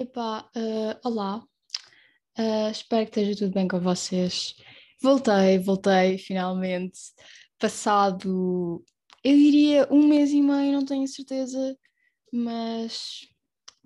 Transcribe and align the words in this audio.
Epá, 0.00 0.48
uh, 0.54 1.00
olá, 1.02 1.42
uh, 2.38 2.70
espero 2.70 3.04
que 3.10 3.18
esteja 3.18 3.36
tudo 3.36 3.52
bem 3.52 3.66
com 3.66 3.80
vocês. 3.80 4.54
Voltei, 5.02 5.58
voltei 5.58 6.16
finalmente, 6.18 7.00
passado, 7.58 8.84
eu 9.24 9.34
diria 9.34 9.88
um 9.90 10.06
mês 10.06 10.30
e 10.30 10.40
meio, 10.40 10.72
não 10.72 10.84
tenho 10.84 11.04
certeza, 11.08 11.76
mas 12.32 13.26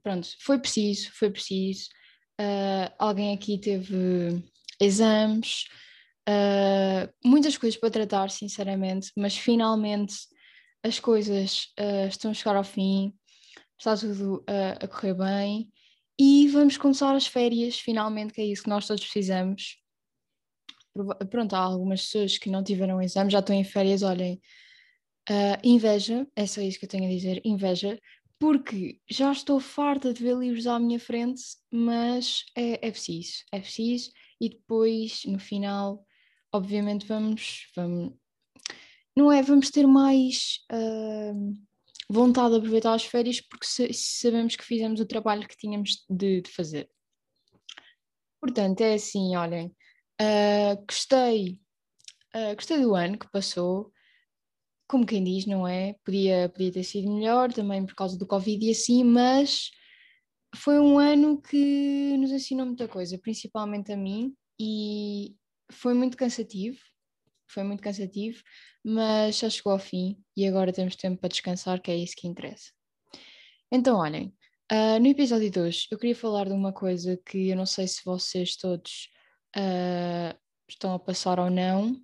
pronto, 0.02 0.28
foi 0.40 0.58
preciso, 0.58 1.10
foi 1.14 1.30
preciso. 1.30 1.88
Uh, 2.38 2.92
alguém 2.98 3.34
aqui 3.34 3.58
teve 3.58 4.44
exames, 4.78 5.64
muitas 7.24 7.56
coisas 7.56 7.80
para 7.80 7.90
tratar, 7.90 8.28
sinceramente, 8.28 9.10
mas 9.16 9.34
finalmente 9.34 10.14
as 10.82 11.00
coisas 11.00 11.72
estão 12.10 12.32
a 12.32 12.34
chegar 12.34 12.56
ao 12.56 12.64
fim, 12.64 13.14
está 13.78 13.96
tudo 13.96 14.44
a 14.46 14.86
correr 14.86 15.14
bem 15.14 15.72
e 16.24 16.46
vamos 16.46 16.76
começar 16.76 17.16
as 17.16 17.26
férias, 17.26 17.80
finalmente, 17.80 18.32
que 18.32 18.40
é 18.40 18.44
isso 18.44 18.62
que 18.62 18.68
nós 18.68 18.86
todos 18.86 19.02
precisamos. 19.02 19.82
Pronto, 21.28 21.56
há 21.56 21.58
algumas 21.58 22.02
pessoas 22.02 22.38
que 22.38 22.48
não 22.48 22.62
tiveram 22.62 23.02
exame, 23.02 23.28
já 23.28 23.40
estão 23.40 23.56
em 23.56 23.64
férias, 23.64 24.04
olhem. 24.04 24.40
Uh, 25.28 25.58
inveja, 25.64 26.24
é 26.36 26.46
só 26.46 26.60
isso 26.60 26.78
que 26.78 26.84
eu 26.84 26.88
tenho 26.88 27.06
a 27.06 27.08
dizer, 27.08 27.40
inveja, 27.44 27.98
porque 28.38 29.00
já 29.10 29.32
estou 29.32 29.58
farta 29.58 30.14
de 30.14 30.22
ver 30.22 30.36
livros 30.36 30.68
à 30.68 30.78
minha 30.78 31.00
frente, 31.00 31.42
mas 31.72 32.44
é, 32.56 32.86
é 32.86 32.90
preciso, 32.92 33.42
é 33.50 33.58
preciso, 33.58 34.12
e 34.40 34.48
depois, 34.48 35.24
no 35.26 35.40
final, 35.40 36.06
obviamente, 36.52 37.04
vamos, 37.04 37.66
vamos 37.74 38.12
não 39.16 39.32
é, 39.32 39.42
vamos 39.42 39.70
ter 39.70 39.88
mais. 39.88 40.60
Uh, 40.72 41.56
vontade 42.08 42.50
de 42.50 42.58
aproveitar 42.58 42.94
as 42.94 43.04
férias 43.04 43.40
porque 43.40 43.66
sabemos 43.92 44.56
que 44.56 44.64
fizemos 44.64 45.00
o 45.00 45.06
trabalho 45.06 45.46
que 45.46 45.56
tínhamos 45.56 46.04
de, 46.08 46.42
de 46.42 46.50
fazer. 46.50 46.88
Portanto, 48.40 48.80
é 48.80 48.94
assim, 48.94 49.36
olhem, 49.36 49.68
uh, 50.20 50.84
gostei, 50.86 51.60
uh, 52.34 52.54
gostei 52.56 52.80
do 52.80 52.94
ano 52.94 53.18
que 53.18 53.30
passou, 53.30 53.92
como 54.88 55.06
quem 55.06 55.22
diz, 55.22 55.46
não 55.46 55.66
é? 55.66 55.94
Podia, 56.04 56.48
podia 56.48 56.72
ter 56.72 56.84
sido 56.84 57.10
melhor 57.10 57.52
também 57.52 57.86
por 57.86 57.94
causa 57.94 58.18
do 58.18 58.26
Covid 58.26 58.66
e 58.66 58.70
assim, 58.70 59.04
mas 59.04 59.70
foi 60.56 60.78
um 60.78 60.98
ano 60.98 61.40
que 61.40 62.16
nos 62.18 62.30
ensinou 62.30 62.66
muita 62.66 62.86
coisa, 62.86 63.18
principalmente 63.18 63.92
a 63.92 63.96
mim, 63.96 64.34
e 64.60 65.34
foi 65.70 65.94
muito 65.94 66.16
cansativo, 66.16 66.78
foi 67.52 67.62
muito 67.62 67.82
cansativo, 67.82 68.42
mas 68.84 69.38
já 69.38 69.50
chegou 69.50 69.72
ao 69.72 69.78
fim 69.78 70.18
e 70.36 70.46
agora 70.46 70.72
temos 70.72 70.96
tempo 70.96 71.20
para 71.20 71.28
descansar, 71.28 71.80
que 71.80 71.90
é 71.90 71.96
isso 71.96 72.14
que 72.16 72.26
interessa. 72.26 72.70
Então, 73.70 73.98
olhem, 73.98 74.34
uh, 74.72 74.98
no 75.00 75.06
episódio 75.06 75.50
de 75.50 75.60
hoje 75.60 75.86
eu 75.90 75.98
queria 75.98 76.16
falar 76.16 76.46
de 76.46 76.52
uma 76.52 76.72
coisa 76.72 77.18
que 77.26 77.48
eu 77.48 77.56
não 77.56 77.66
sei 77.66 77.86
se 77.86 78.04
vocês 78.04 78.56
todos 78.56 79.08
uh, 79.56 80.38
estão 80.68 80.94
a 80.94 80.98
passar 80.98 81.38
ou 81.38 81.50
não, 81.50 81.96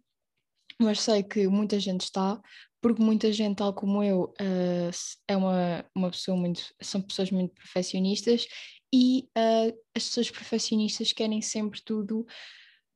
mas 0.80 1.00
sei 1.00 1.22
que 1.22 1.48
muita 1.48 1.80
gente 1.80 2.02
está, 2.02 2.40
porque 2.80 3.02
muita 3.02 3.32
gente, 3.32 3.56
tal 3.56 3.74
como 3.74 4.02
eu, 4.02 4.32
uh, 4.40 4.90
é 5.26 5.36
uma, 5.36 5.84
uma 5.94 6.10
pessoa 6.10 6.36
muito, 6.36 6.62
são 6.80 7.02
pessoas 7.02 7.30
muito 7.30 7.54
perfeccionistas 7.54 8.46
e 8.92 9.28
uh, 9.36 9.76
as 9.94 10.04
pessoas 10.04 10.30
perfeccionistas 10.30 11.12
querem 11.12 11.42
sempre 11.42 11.82
tudo 11.82 12.24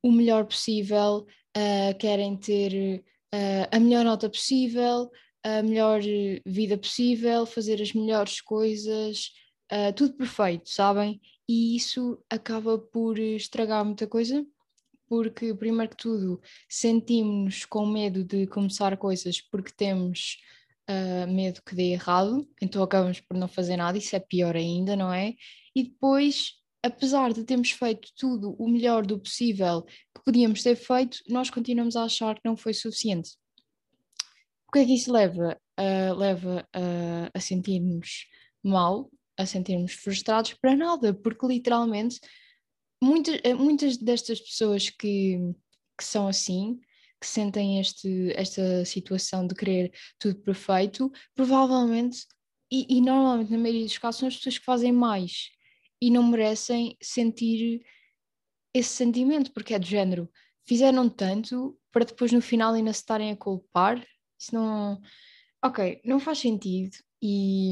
o 0.01 0.11
melhor 0.11 0.45
possível, 0.45 1.25
uh, 1.57 1.97
querem 1.97 2.35
ter 2.37 3.03
uh, 3.33 3.67
a 3.71 3.79
melhor 3.79 4.03
nota 4.03 4.29
possível, 4.29 5.09
a 5.43 5.61
melhor 5.61 6.01
vida 6.45 6.77
possível, 6.77 7.45
fazer 7.45 7.81
as 7.81 7.93
melhores 7.93 8.39
coisas, 8.41 9.31
uh, 9.71 9.93
tudo 9.95 10.15
perfeito, 10.15 10.69
sabem? 10.69 11.19
E 11.47 11.75
isso 11.75 12.23
acaba 12.29 12.77
por 12.77 13.19
estragar 13.19 13.83
muita 13.83 14.07
coisa, 14.07 14.45
porque, 15.07 15.53
primeiro 15.53 15.91
que 15.91 15.97
tudo, 15.97 16.41
sentimos 16.69 17.65
com 17.65 17.85
medo 17.85 18.23
de 18.23 18.47
começar 18.47 18.95
coisas 18.97 19.41
porque 19.41 19.71
temos 19.75 20.37
uh, 20.89 21.31
medo 21.31 21.61
que 21.65 21.75
dê 21.75 21.91
errado, 21.91 22.47
então 22.61 22.81
acabamos 22.81 23.19
por 23.19 23.35
não 23.37 23.47
fazer 23.47 23.77
nada, 23.77 23.97
isso 23.97 24.15
é 24.15 24.19
pior 24.19 24.55
ainda, 24.55 24.95
não 24.95 25.13
é? 25.13 25.35
E 25.75 25.83
depois 25.83 26.63
apesar 26.83 27.31
de 27.31 27.45
termos 27.45 27.71
feito 27.71 28.09
tudo 28.15 28.55
o 28.59 28.67
melhor 28.67 29.05
do 29.05 29.17
possível 29.17 29.85
podíamos 30.25 30.63
ter 30.63 30.75
feito, 30.75 31.19
nós 31.27 31.49
continuamos 31.49 31.95
a 31.95 32.03
achar 32.03 32.35
que 32.35 32.41
não 32.45 32.55
foi 32.55 32.73
suficiente. 32.73 33.31
O 34.67 34.71
que 34.71 34.79
é 34.79 34.85
que 34.85 34.95
isso 34.95 35.11
leva? 35.11 35.59
Uh, 35.79 36.13
leva 36.15 36.67
uh, 36.75 37.29
a 37.33 37.39
sentirmos 37.39 38.27
mal, 38.63 39.11
a 39.37 39.45
sentirmos 39.45 39.93
frustrados 39.93 40.53
para 40.53 40.75
nada, 40.75 41.13
porque 41.13 41.45
literalmente 41.45 42.19
muitas, 43.01 43.39
eh, 43.43 43.53
muitas 43.53 43.97
destas 43.97 44.39
pessoas 44.39 44.89
que, 44.89 45.37
que 45.97 46.03
são 46.03 46.27
assim, 46.27 46.79
que 47.19 47.27
sentem 47.27 47.79
este, 47.79 48.31
esta 48.35 48.85
situação 48.85 49.45
de 49.45 49.55
querer 49.55 49.91
tudo 50.19 50.35
perfeito, 50.41 51.11
provavelmente, 51.35 52.25
e, 52.71 52.97
e 52.97 53.01
normalmente 53.01 53.51
na 53.51 53.57
maioria 53.57 53.85
dos 53.85 53.97
casos, 53.97 54.19
são 54.19 54.27
as 54.27 54.35
pessoas 54.37 54.57
que 54.57 54.65
fazem 54.65 54.91
mais 54.91 55.49
e 56.01 56.09
não 56.09 56.23
merecem 56.23 56.97
sentir 57.01 57.81
esse 58.73 58.89
sentimento, 58.89 59.51
porque 59.51 59.73
é 59.73 59.79
de 59.79 59.89
género. 59.89 60.29
Fizeram 60.65 61.09
tanto 61.09 61.77
para 61.91 62.05
depois 62.05 62.31
no 62.31 62.41
final 62.41 62.73
ainda 62.73 62.91
se 62.93 62.99
estarem 62.99 63.31
a 63.31 63.37
culpar. 63.37 64.03
Isso 64.39 64.53
não. 64.55 64.99
Ok, 65.63 66.01
não 66.03 66.19
faz 66.19 66.39
sentido. 66.39 66.95
E 67.21 67.71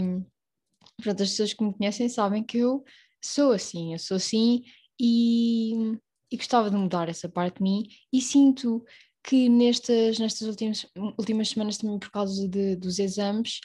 pronto, 1.01 1.23
as 1.23 1.29
pessoas 1.29 1.53
que 1.53 1.63
me 1.63 1.73
conhecem 1.73 2.07
sabem 2.07 2.43
que 2.43 2.57
eu 2.57 2.83
sou 3.21 3.51
assim, 3.51 3.93
eu 3.93 3.99
sou 3.99 4.17
assim 4.17 4.63
e, 4.99 5.97
e 6.31 6.37
gostava 6.37 6.69
de 6.69 6.77
mudar 6.77 7.09
essa 7.09 7.27
parte 7.29 7.57
de 7.57 7.63
mim 7.63 7.83
e 8.11 8.21
sinto 8.21 8.83
que 9.23 9.49
nestas, 9.49 10.17
nestas 10.19 10.47
últimas, 10.47 10.85
últimas 11.17 11.49
semanas 11.49 11.77
também 11.77 11.99
por 11.99 12.09
causa 12.11 12.47
de, 12.47 12.75
dos 12.75 12.97
exames 12.97 13.59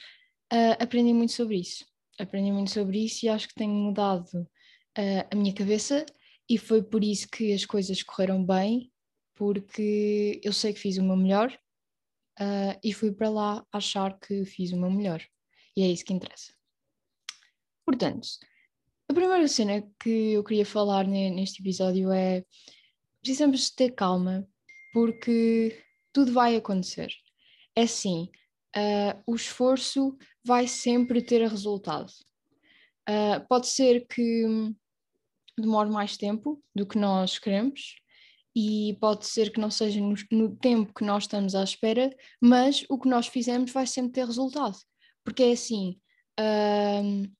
uh, 0.53 0.77
aprendi 0.79 1.13
muito 1.13 1.33
sobre 1.33 1.57
isso. 1.57 1.85
Aprendi 2.19 2.51
muito 2.51 2.71
sobre 2.71 3.05
isso 3.05 3.25
e 3.25 3.29
acho 3.29 3.47
que 3.47 3.55
tenho 3.55 3.73
mudado 3.73 4.33
uh, 4.33 5.27
a 5.31 5.35
minha 5.35 5.53
cabeça 5.53 6.05
e 6.49 6.57
foi 6.57 6.81
por 6.81 7.03
isso 7.03 7.27
que 7.29 7.53
as 7.53 7.65
coisas 7.65 8.01
correram 8.03 8.43
bem, 8.43 8.91
porque 9.35 10.39
eu 10.43 10.53
sei 10.53 10.73
que 10.73 10.79
fiz 10.79 10.97
o 10.97 11.03
meu 11.03 11.15
melhor 11.15 11.51
uh, 12.39 12.79
e 12.83 12.93
fui 12.93 13.11
para 13.11 13.29
lá 13.29 13.65
achar 13.71 14.17
que 14.19 14.45
fiz 14.45 14.71
o 14.71 14.79
meu 14.79 14.89
melhor. 14.89 15.23
E 15.75 15.83
é 15.83 15.87
isso 15.87 16.05
que 16.05 16.13
interessa. 16.13 16.53
Portanto, 17.85 18.27
a 19.09 19.13
primeira 19.13 19.47
cena 19.47 19.81
que 19.99 20.33
eu 20.33 20.43
queria 20.43 20.65
falar 20.65 21.07
neste 21.07 21.61
episódio 21.61 22.11
é 22.11 22.43
precisamos 23.21 23.69
ter 23.69 23.91
calma, 23.91 24.47
porque 24.93 25.83
tudo 26.11 26.33
vai 26.33 26.55
acontecer. 26.55 27.13
É 27.75 27.83
assim, 27.83 28.29
uh, 28.75 29.21
o 29.25 29.35
esforço 29.35 30.17
vai 30.43 30.67
sempre 30.67 31.21
ter 31.21 31.47
resultado. 31.47 32.11
Uh, 33.07 33.45
pode 33.47 33.67
ser 33.67 34.05
que 34.07 34.73
demore 35.61 35.89
mais 35.89 36.17
tempo 36.17 36.61
do 36.75 36.85
que 36.85 36.97
nós 36.97 37.39
queremos 37.39 37.95
e 38.55 38.97
pode 38.99 39.27
ser 39.27 39.51
que 39.51 39.59
não 39.59 39.69
seja 39.69 40.01
no, 40.01 40.15
no, 40.31 40.55
tempo 40.55 40.91
que 40.91 41.03
nós 41.03 41.23
estamos 41.23 41.53
à 41.53 41.63
espera, 41.63 42.09
mas 42.41 42.83
o 42.89 42.97
que 42.97 43.07
nós 43.07 43.27
fizemos 43.27 43.71
vai 43.71 43.85
sempre 43.85 44.13
ter 44.13 44.25
resultado. 44.25 44.75
Porque 45.23 45.43
é 45.43 45.51
assim, 45.51 45.99
uh, 46.39 47.31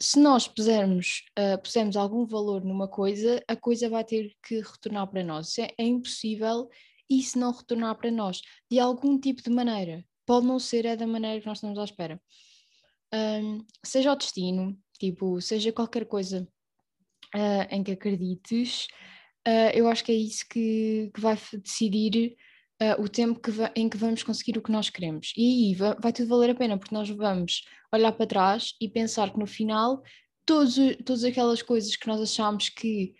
se 0.00 0.18
nós 0.18 0.48
pusermos, 0.48 1.24
uh, 1.38 1.60
pusermos 1.62 1.94
algum 1.94 2.24
valor 2.24 2.64
numa 2.64 2.88
coisa, 2.88 3.42
a 3.46 3.54
coisa 3.54 3.90
vai 3.90 4.02
ter 4.02 4.34
que 4.42 4.60
retornar 4.60 5.06
para 5.08 5.22
nós. 5.22 5.58
É, 5.58 5.68
é 5.76 5.84
impossível 5.84 6.70
isso 7.08 7.38
não 7.38 7.52
retornar 7.52 7.94
para 7.96 8.10
nós, 8.10 8.40
de 8.70 8.80
algum 8.80 9.20
tipo 9.20 9.42
de 9.42 9.50
maneira. 9.50 10.02
Pode 10.24 10.46
não 10.46 10.58
ser, 10.58 10.86
é 10.86 10.96
da 10.96 11.06
maneira 11.06 11.38
que 11.38 11.46
nós 11.46 11.58
estamos 11.58 11.78
à 11.78 11.84
espera. 11.84 12.18
Um, 13.12 13.64
seja 13.84 14.12
o 14.12 14.16
destino, 14.16 14.74
tipo, 14.98 15.38
seja 15.40 15.70
qualquer 15.70 16.06
coisa 16.06 16.48
uh, 17.36 17.74
em 17.74 17.84
que 17.84 17.92
acredites, 17.92 18.86
uh, 19.46 19.70
eu 19.74 19.88
acho 19.88 20.02
que 20.02 20.12
é 20.12 20.14
isso 20.14 20.44
que, 20.48 21.10
que 21.14 21.20
vai 21.20 21.38
decidir 21.62 22.36
uh, 22.82 23.02
o 23.02 23.08
tempo 23.08 23.40
que 23.40 23.50
em 23.74 23.88
que 23.88 23.96
vamos 23.96 24.22
conseguir 24.22 24.58
o 24.58 24.62
que 24.62 24.72
nós 24.72 24.90
queremos. 24.90 25.32
E 25.36 25.68
aí 25.68 25.74
vai, 25.74 25.94
vai, 26.00 26.12
tudo 26.12 26.28
valer 26.28 26.50
a 26.50 26.54
pena, 26.54 26.78
porque 26.78 26.94
nós 26.94 27.08
vamos 27.10 27.64
olhar 27.92 28.12
para 28.12 28.26
trás 28.26 28.74
e 28.80 28.88
pensar 28.88 29.32
que 29.32 29.38
no 29.38 29.46
final 29.46 30.02
todos, 30.46 30.76
todas 31.04 31.24
aquelas 31.24 31.62
coisas 31.62 31.96
que 31.96 32.06
nós 32.06 32.20
achámos 32.20 32.68
que 32.68 33.14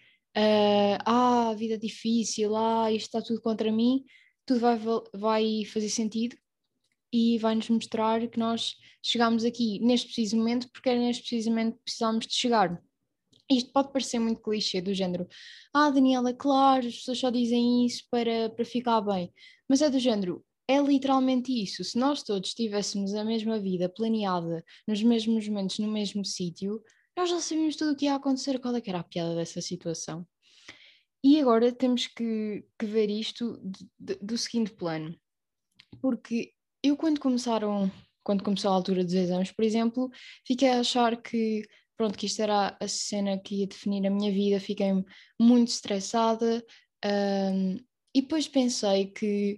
ah, 1.04 1.50
a 1.50 1.54
vida 1.54 1.74
é 1.74 1.78
difícil, 1.78 2.54
ah, 2.56 2.92
isto 2.92 3.06
está 3.06 3.22
tudo 3.22 3.40
contra 3.40 3.72
mim, 3.72 4.04
tudo 4.44 4.60
vai, 4.60 4.78
vai 5.14 5.64
fazer 5.64 5.88
sentido 5.88 6.36
e 7.12 7.38
vai-nos 7.38 7.68
mostrar 7.70 8.26
que 8.28 8.38
nós 8.38 8.76
chegámos 9.02 9.44
aqui 9.44 9.78
neste 9.80 10.06
preciso 10.08 10.36
momento 10.36 10.68
porque 10.72 10.88
era 10.90 10.98
neste 10.98 11.22
preciso 11.22 11.50
momento 11.50 11.76
que 11.76 11.84
precisávamos 11.84 12.26
de 12.26 12.34
chegar. 12.34 12.82
Isto 13.50 13.72
pode 13.72 13.92
parecer 13.92 14.18
muito 14.18 14.42
clichê, 14.42 14.80
do 14.80 14.92
género, 14.92 15.28
ah, 15.72 15.90
Daniela, 15.90 16.34
claro, 16.34 16.86
as 16.86 16.96
pessoas 16.96 17.18
só 17.18 17.30
dizem 17.30 17.86
isso 17.86 18.04
para, 18.10 18.50
para 18.50 18.64
ficar 18.64 19.00
bem, 19.00 19.32
mas 19.68 19.82
é 19.82 19.88
do 19.88 20.00
género, 20.00 20.44
é 20.68 20.80
literalmente 20.80 21.52
isso. 21.52 21.84
Se 21.84 21.98
nós 21.98 22.22
todos 22.22 22.54
tivéssemos 22.54 23.14
a 23.14 23.24
mesma 23.24 23.58
vida 23.58 23.88
planeada, 23.88 24.64
nos 24.86 25.02
mesmos 25.02 25.46
momentos, 25.48 25.78
no 25.78 25.88
mesmo 25.88 26.24
sítio, 26.24 26.82
nós 27.16 27.30
já 27.30 27.40
sabíamos 27.40 27.76
tudo 27.76 27.92
o 27.92 27.96
que 27.96 28.06
ia 28.06 28.14
acontecer, 28.14 28.58
qual 28.58 28.74
é 28.74 28.80
que 28.80 28.90
era 28.90 29.00
a 29.00 29.04
piada 29.04 29.34
dessa 29.34 29.60
situação. 29.60 30.26
E 31.22 31.40
agora 31.40 31.72
temos 31.72 32.06
que, 32.06 32.64
que 32.78 32.86
ver 32.86 33.10
isto 33.10 33.58
de, 33.62 33.88
de, 33.98 34.14
do 34.16 34.36
seguinte 34.36 34.72
plano, 34.72 35.16
porque 36.00 36.52
eu 36.82 36.96
quando 36.96 37.20
começaram, 37.20 37.90
quando 38.22 38.44
começou 38.44 38.70
a 38.70 38.74
altura 38.74 39.02
dos 39.02 39.14
exames, 39.14 39.50
por 39.50 39.64
exemplo, 39.64 40.10
fiquei 40.46 40.68
a 40.68 40.80
achar 40.80 41.20
que 41.20 41.62
pronto, 41.96 42.18
que 42.18 42.26
isto 42.26 42.42
era 42.42 42.76
a 42.80 42.88
cena 42.88 43.38
que 43.38 43.60
ia 43.60 43.66
definir 43.66 44.06
a 44.06 44.10
minha 44.10 44.30
vida, 44.30 44.60
fiquei 44.60 44.92
muito 45.40 45.68
estressada 45.68 46.64
um, 47.04 47.76
e 48.14 48.22
depois 48.22 48.48
pensei 48.48 49.06
que 49.06 49.56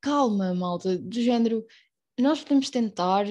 calma, 0.00 0.54
malta, 0.54 0.98
do 0.98 1.20
género, 1.20 1.64
nós 2.18 2.40
podemos 2.42 2.70
tentar 2.70 3.26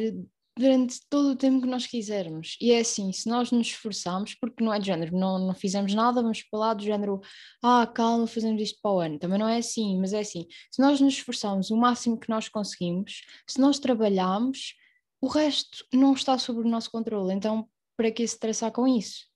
durante 0.58 1.00
todo 1.10 1.32
o 1.32 1.36
tempo 1.36 1.62
que 1.62 1.68
nós 1.68 1.88
quisermos. 1.88 2.58
E 2.60 2.72
é 2.72 2.80
assim, 2.80 3.12
se 3.12 3.28
nós 3.30 3.52
nos 3.52 3.68
esforçarmos, 3.68 4.36
porque 4.36 4.64
não 4.64 4.74
é 4.74 4.80
de 4.80 4.88
género, 4.88 5.16
não, 5.16 5.40
não 5.40 5.54
fizemos 5.54 5.94
nada, 5.94 6.22
vamos 6.22 6.44
para 6.44 6.60
lá 6.60 6.74
do 6.74 6.84
género, 6.84 7.22
ah, 7.64 7.88
calma, 7.88 8.28
fazemos 8.28 8.62
isto 8.62 8.80
para 8.82 8.92
o 8.92 9.00
ano. 9.00 9.20
Também 9.20 9.40
não 9.40 9.48
é 9.48 9.58
assim, 9.58 10.00
mas 10.00 10.14
é 10.14 10.20
assim, 10.20 10.46
se 10.70 10.82
nós 10.82 11.00
nos 11.00 11.14
esforçarmos 11.16 11.72
o 11.72 11.78
máximo 11.78 12.20
que 12.20 12.30
nós 12.30 12.50
conseguimos, 12.50 13.22
se 13.48 13.60
nós 13.60 13.80
trabalharmos, 13.80 14.76
o 15.22 15.28
resto 15.28 15.86
não 15.94 16.14
está 16.14 16.38
sob 16.38 16.60
o 16.60 16.70
nosso 16.70 16.92
controle. 16.92 17.34
Então, 17.34 17.68
para 18.02 18.12
que 18.12 18.28
se 18.28 18.34
estressar 18.34 18.72
com 18.72 18.88
isso? 18.88 19.28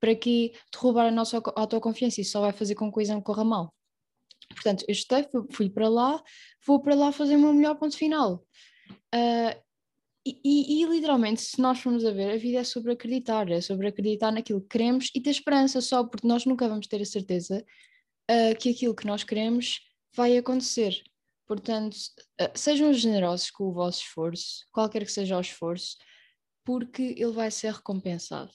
Para 0.00 0.14
que 0.14 0.54
derrubar 0.72 1.08
a 1.08 1.10
nossa 1.10 1.42
autoconfiança? 1.54 2.22
Isso 2.22 2.32
só 2.32 2.40
vai 2.40 2.52
fazer 2.52 2.74
com 2.74 2.86
que 2.86 2.90
a 2.90 2.94
coisa 2.94 3.14
me 3.14 3.22
corra 3.22 3.44
mal. 3.44 3.74
Portanto, 4.48 4.86
eu 4.88 4.92
estei, 4.92 5.28
fui 5.50 5.68
para 5.68 5.86
lá, 5.86 6.22
vou 6.66 6.80
para 6.80 6.94
lá 6.94 7.12
fazer 7.12 7.36
o 7.36 7.38
meu 7.38 7.52
melhor 7.52 7.74
ponto 7.74 7.94
final. 7.94 8.42
Uh, 9.14 9.60
e, 10.24 10.40
e, 10.42 10.82
e, 10.82 10.86
literalmente, 10.86 11.42
se 11.42 11.60
nós 11.60 11.78
formos 11.78 12.06
a 12.06 12.10
ver, 12.10 12.32
a 12.32 12.38
vida 12.38 12.60
é 12.60 12.64
sobre 12.64 12.92
acreditar, 12.92 13.50
é 13.50 13.60
sobre 13.60 13.86
acreditar 13.86 14.32
naquilo 14.32 14.62
que 14.62 14.68
queremos 14.68 15.10
e 15.14 15.20
ter 15.20 15.30
esperança 15.30 15.82
só, 15.82 16.02
porque 16.02 16.26
nós 16.26 16.46
nunca 16.46 16.66
vamos 16.66 16.86
ter 16.86 17.02
a 17.02 17.04
certeza 17.04 17.62
uh, 18.30 18.58
que 18.58 18.70
aquilo 18.70 18.94
que 18.94 19.06
nós 19.06 19.24
queremos 19.24 19.80
vai 20.14 20.38
acontecer. 20.38 21.02
Portanto, 21.46 21.94
uh, 22.40 22.50
sejam 22.54 22.94
generosos 22.94 23.50
com 23.50 23.64
o 23.64 23.72
vosso 23.74 24.00
esforço, 24.00 24.64
qualquer 24.72 25.04
que 25.04 25.12
seja 25.12 25.36
o 25.36 25.40
esforço, 25.40 25.98
porque 26.66 27.14
ele 27.16 27.30
vai 27.30 27.50
ser 27.50 27.72
recompensado. 27.72 28.50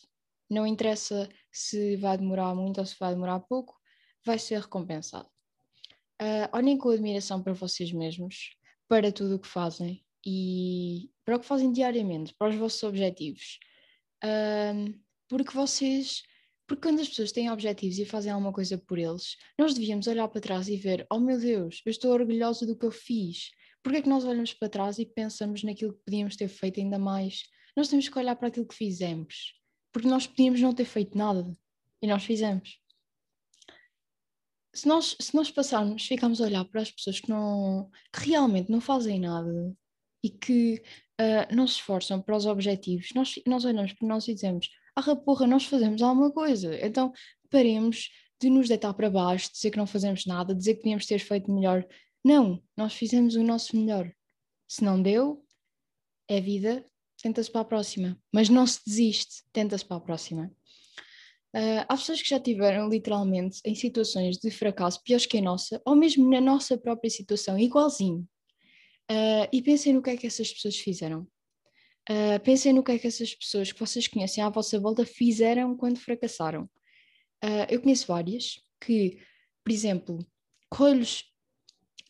Não 0.50 0.68
interessa 0.68 1.30
se 1.50 1.96
vai 1.96 2.18
demorar 2.18 2.54
muito 2.54 2.80
ou 2.80 2.86
se 2.86 2.96
vai 3.00 3.14
demorar 3.14 3.40
pouco, 3.40 3.80
vai 4.24 4.38
ser 4.38 4.60
recompensado. 4.60 5.30
Uh, 6.22 6.46
olhem 6.52 6.78
com 6.78 6.90
admiração 6.90 7.42
para 7.42 7.54
vocês 7.54 7.92
mesmos, 7.94 8.56
para 8.88 9.14
tudo 9.14 9.38
o 9.38 9.40
que 9.40 9.48
fazem 9.48 10.06
e 10.26 11.10
para 11.24 11.38
o 11.38 11.40
que 11.40 11.46
fazem 11.46 11.72
diariamente, 11.72 12.36
para 12.36 12.50
os 12.50 12.56
vossos 12.56 12.84
objetivos. 12.84 13.58
Uh, 14.22 14.94
porque 15.30 15.54
vocês, 15.54 16.22
porque 16.68 16.90
quando 16.90 17.00
as 17.00 17.08
pessoas 17.08 17.32
têm 17.32 17.50
objetivos 17.50 17.98
e 17.98 18.06
fazem 18.06 18.32
alguma 18.32 18.52
coisa 18.52 18.78
por 18.78 19.00
eles, 19.00 19.38
nós 19.58 19.74
devíamos 19.74 20.06
olhar 20.08 20.28
para 20.28 20.42
trás 20.42 20.68
e 20.68 20.76
ver: 20.76 21.08
oh 21.10 21.18
meu 21.18 21.40
Deus, 21.40 21.82
eu 21.86 21.90
estou 21.90 22.12
orgulhosa 22.12 22.68
do 22.68 22.78
que 22.78 22.86
eu 22.86 22.92
fiz. 22.92 23.52
Porque 23.82 24.00
é 24.00 24.02
que 24.02 24.10
nós 24.10 24.26
olhamos 24.26 24.54
para 24.54 24.70
trás 24.70 25.00
e 25.00 25.06
pensamos 25.06 25.64
naquilo 25.64 25.94
que 25.94 26.04
podíamos 26.04 26.36
ter 26.36 26.50
feito 26.50 26.80
ainda 26.80 27.00
mais? 27.00 27.44
Nós 27.76 27.88
temos 27.88 28.08
que 28.08 28.18
olhar 28.18 28.36
para 28.36 28.48
aquilo 28.48 28.68
que 28.68 28.76
fizemos, 28.76 29.60
porque 29.92 30.08
nós 30.08 30.28
podíamos 30.28 30.60
não 30.62 30.74
ter 30.74 30.86
feito 30.86 31.18
nada 31.18 31.56
e 32.02 32.08
nós 32.08 32.24
fizemos. 32.24 32.80
Se 34.74 34.88
nós, 34.88 35.18
se 35.20 35.36
nós 35.36 35.52
passarmos, 35.52 36.06
ficamos 36.06 36.42
a 36.42 36.46
olhar 36.46 36.66
para 36.66 36.82
as 36.82 36.92
pessoas 36.92 37.20
que, 37.20 37.30
não, 37.30 37.90
que 38.14 38.30
realmente 38.30 38.72
não 38.72 38.80
fazem 38.80 39.20
nada 39.20 39.76
e 40.24 40.30
que 40.30 40.82
uh, 41.20 41.54
não 41.56 41.68
se 41.68 41.76
esforçam 41.76 42.22
para 42.22 42.38
os 42.38 42.46
objetivos, 42.46 43.10
nós, 43.14 43.36
nós 43.46 43.66
olhamos 43.66 43.94
para 43.94 44.08
nós 44.08 44.28
e 44.28 44.34
dizemos: 44.34 44.70
Ah, 44.96 45.16
porra, 45.16 45.46
nós 45.46 45.66
fazemos 45.66 46.02
alguma 46.02 46.32
coisa. 46.32 46.80
Então 46.86 47.12
paremos 47.50 48.10
de 48.42 48.50
nos 48.50 48.70
deitar 48.70 48.94
para 48.94 49.10
baixo, 49.10 49.52
dizer 49.52 49.72
que 49.72 49.78
não 49.78 49.86
fazemos 49.86 50.26
nada, 50.26 50.56
dizer 50.56 50.76
que 50.76 50.82
podíamos 50.82 51.06
ter 51.06 51.20
feito 51.20 51.52
melhor. 51.52 51.86
Não, 52.24 52.64
nós 52.78 52.94
fizemos 52.94 53.36
o 53.36 53.44
nosso 53.44 53.76
melhor. 53.76 54.12
Se 54.68 54.84
não 54.84 55.02
deu, 55.02 55.46
é 56.30 56.40
vida, 56.40 56.86
tenta-se 57.22 57.52
para 57.52 57.62
a 57.62 57.66
próxima. 57.66 58.18
Mas 58.34 58.50
não 58.50 58.66
se 58.66 58.80
desiste, 58.86 59.44
tenta-se 59.54 59.86
para 59.86 59.98
a 59.98 60.02
próxima. 60.02 60.52
Uh, 61.56 61.84
há 61.88 61.98
pessoas 61.98 62.22
que 62.22 62.30
já 62.30 62.40
tiveram 62.40 62.88
literalmente 62.88 63.60
em 63.66 63.76
situações 63.76 64.38
de 64.38 64.50
fracasso 64.50 65.04
piores 65.04 65.26
que 65.26 65.38
a 65.38 65.42
nossa, 65.42 65.82
ou 65.86 65.96
mesmo 65.96 66.30
na 66.30 66.40
nossa 66.40 66.78
própria 66.78 67.10
situação, 67.10 67.60
igualzinho. 67.60 68.28
Uh, 69.12 69.48
e 69.52 69.62
pensem 69.62 69.94
no 69.94 70.02
que 70.02 70.12
é 70.12 70.18
que 70.18 70.28
essas 70.28 70.52
pessoas 70.52 70.78
fizeram. 70.78 71.28
Uh, 72.10 72.40
pensem 72.44 72.72
no 72.72 72.82
que 72.82 72.94
é 72.94 72.98
que 72.98 73.08
essas 73.08 73.36
pessoas 73.36 73.72
que 73.72 73.80
vocês 73.80 74.08
conhecem 74.08 74.42
à 74.42 74.50
vossa 74.50 74.80
volta 74.80 75.06
fizeram 75.06 75.76
quando 75.76 76.00
fracassaram. 76.00 76.70
eu 77.70 77.82
conheço 77.82 78.08
várias 78.08 78.60
que, 78.80 79.20
por 79.64 79.72
exemplo, 79.72 80.26
colhos 80.70 81.31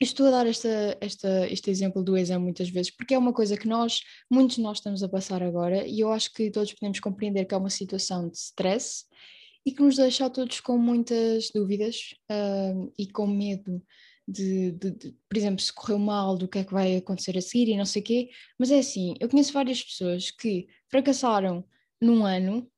estou 0.09 0.27
a 0.27 0.31
dar 0.31 0.47
esta, 0.47 0.97
esta, 0.99 1.47
este 1.49 1.69
exemplo 1.69 2.03
do 2.03 2.17
exame 2.17 2.43
muitas 2.43 2.69
vezes 2.69 2.91
porque 2.91 3.13
é 3.13 3.17
uma 3.17 3.33
coisa 3.33 3.55
que 3.55 3.67
nós, 3.67 4.01
muitos 4.29 4.55
de 4.55 4.61
nós 4.61 4.77
estamos 4.77 5.03
a 5.03 5.09
passar 5.09 5.43
agora 5.43 5.85
e 5.85 5.99
eu 5.99 6.11
acho 6.11 6.33
que 6.33 6.49
todos 6.49 6.73
podemos 6.73 6.99
compreender 6.99 7.45
que 7.45 7.53
é 7.53 7.57
uma 7.57 7.69
situação 7.69 8.27
de 8.29 8.37
stress 8.37 9.05
e 9.65 9.71
que 9.71 9.81
nos 9.81 9.95
deixa 9.95 10.25
a 10.25 10.29
todos 10.29 10.59
com 10.59 10.77
muitas 10.77 11.51
dúvidas 11.53 12.15
uh, 12.31 12.91
e 12.97 13.07
com 13.07 13.27
medo 13.27 13.81
de, 14.27 14.71
de, 14.71 14.91
de, 14.91 15.15
por 15.29 15.37
exemplo, 15.37 15.61
se 15.61 15.73
correu 15.73 15.99
mal, 15.99 16.37
do 16.37 16.47
que 16.47 16.59
é 16.59 16.63
que 16.63 16.73
vai 16.73 16.97
acontecer 16.97 17.37
a 17.37 17.41
seguir 17.41 17.69
e 17.69 17.77
não 17.77 17.85
sei 17.85 18.01
o 18.01 18.05
quê, 18.05 18.29
mas 18.57 18.71
é 18.71 18.79
assim, 18.79 19.15
eu 19.19 19.29
conheço 19.29 19.53
várias 19.53 19.83
pessoas 19.83 20.31
que 20.31 20.67
fracassaram 20.89 21.65
num 22.01 22.25
ano 22.25 22.69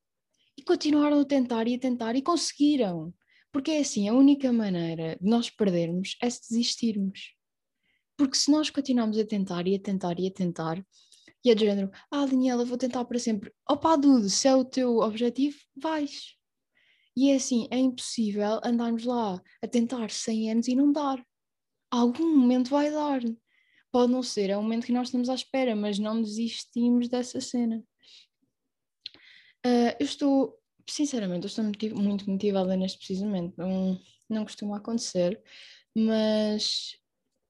e 0.57 0.63
continuaram 0.63 1.19
a 1.19 1.25
tentar 1.25 1.67
e 1.67 1.75
a 1.75 1.79
tentar 1.79 2.15
e 2.15 2.21
conseguiram. 2.21 3.13
Porque 3.53 3.69
é 3.69 3.79
assim, 3.81 4.09
a 4.09 4.13
única 4.13 4.51
maneira 4.51 5.15
de 5.21 5.29
nós 5.29 5.47
perdermos 5.47 6.17
é 6.19 6.27
se 6.27 6.41
desistirmos. 6.49 7.35
Porque 8.17 8.35
se 8.35 8.51
nós 8.51 8.71
continuarmos 8.71 9.17
a 9.19 9.25
tentar 9.25 9.67
e 9.67 9.75
a 9.75 9.79
tentar 9.79 10.19
e 10.19 10.27
a 10.27 10.31
tentar, 10.31 10.83
e 11.45 11.51
é 11.51 11.55
de 11.55 11.65
género, 11.65 11.91
ah, 12.09 12.25
Daniela, 12.25 12.65
vou 12.65 12.77
tentar 12.77 13.05
para 13.05 13.19
sempre. 13.19 13.53
Opa, 13.69 13.95
Dudu, 13.95 14.27
se 14.27 14.47
é 14.47 14.55
o 14.55 14.65
teu 14.65 14.97
objetivo, 14.97 15.57
vais. 15.75 16.35
E 17.15 17.29
é 17.29 17.35
assim, 17.35 17.67
é 17.69 17.77
impossível 17.77 18.59
andarmos 18.63 19.03
lá 19.03 19.39
a 19.61 19.67
tentar 19.67 20.09
100 20.09 20.51
anos 20.51 20.67
e 20.67 20.75
não 20.75 20.91
dar. 20.91 21.23
Algum 21.91 22.35
momento 22.35 22.71
vai 22.71 22.89
dar. 22.89 23.21
Pode 23.91 24.11
não 24.11 24.23
ser, 24.23 24.49
é 24.49 24.57
o 24.57 24.63
momento 24.63 24.87
que 24.87 24.91
nós 24.91 25.09
estamos 25.09 25.29
à 25.29 25.35
espera, 25.35 25.75
mas 25.75 25.99
não 25.99 26.19
desistimos 26.23 27.07
dessa 27.07 27.39
cena. 27.39 27.83
Uh, 29.63 29.93
eu 29.99 30.05
estou 30.05 30.62
sinceramente, 30.87 31.45
eu 31.45 31.47
estou 31.47 31.63
muito 31.95 32.29
motivada 32.29 32.75
neste 32.75 32.97
precisamente. 32.97 33.53
Não, 33.57 33.99
não 34.29 34.43
costuma 34.43 34.77
acontecer, 34.77 35.41
mas 35.95 36.95